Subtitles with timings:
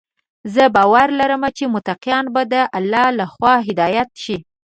[0.53, 4.37] زه باور لرم چې متقیان به د الله لخوا هدايت شي.